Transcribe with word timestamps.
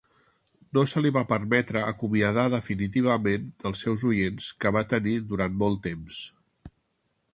No 0.75 0.83
se 0.91 1.01
li 1.05 1.09
va 1.17 1.21
permetre 1.31 1.83
acomiadar 1.89 2.45
definitivament 2.55 3.45
dels 3.65 3.85
seus 3.87 4.07
oients 4.13 4.49
que 4.65 4.73
va 4.79 4.87
tenir 4.95 5.15
durant 5.35 5.61
molt 5.65 5.83
temps. 5.91 6.27